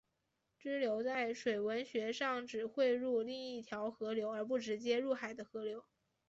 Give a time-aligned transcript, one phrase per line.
[0.57, 5.85] 支流在水文学上指汇入另一条河流而不直接入海的河流。